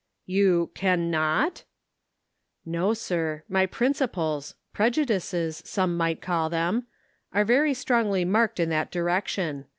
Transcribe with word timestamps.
"You 0.37 0.71
can 0.73 1.11
not 1.11 1.59
f 1.59 1.65
""No, 2.79 2.95
sir; 2.95 3.43
my 3.47 3.67
principles— 3.67 4.55
prejudices 4.73 5.61
some 5.63 5.95
might 5.95 6.21
call 6.23 6.49
them— 6.49 6.87
are 7.35 7.45
very 7.45 7.75
strongly 7.75 8.25
marked 8.25 8.59
in 8.59 8.69
that 8.69 8.89
direction. 8.89 9.65